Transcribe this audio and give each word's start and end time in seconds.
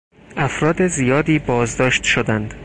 افراد 0.37 0.87
زیادی 0.87 1.39
بازداشت 1.39 2.03
شدند. 2.03 2.53